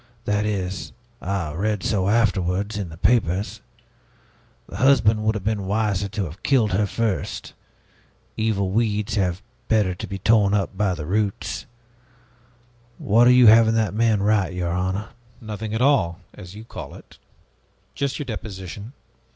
[0.25, 3.61] That is I read so afterwards, in the papers.
[4.65, 7.53] The husband would have been wiser to have killed her first.
[8.35, 9.37] Evil weeds had
[9.67, 11.67] better be torn up by the roots.
[12.97, 15.09] What are you having that man write, your honor?"
[15.39, 17.19] "Nothing at all, as you call it.
[17.93, 18.93] Just your deposition.